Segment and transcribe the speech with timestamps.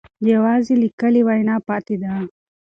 [0.33, 2.11] یوازې لیکلې وینا پاتې ده.